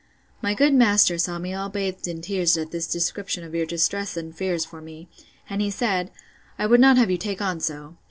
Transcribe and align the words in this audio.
My 0.41 0.55
good 0.55 0.73
master 0.73 1.19
saw 1.19 1.37
me 1.37 1.53
all 1.53 1.69
bathed 1.69 2.07
in 2.07 2.23
tears 2.23 2.57
at 2.57 2.71
this 2.71 2.87
description 2.87 3.43
of 3.43 3.53
your 3.53 3.67
distress 3.67 4.17
and 4.17 4.35
fears 4.35 4.65
for 4.65 4.81
me; 4.81 5.09
and 5.47 5.61
he 5.61 5.69
said, 5.69 6.09
I 6.57 6.65
would 6.65 6.79
not 6.81 6.97
have 6.97 7.11
you 7.11 7.17
take 7.17 7.39
on 7.39 7.59
so. 7.59 7.97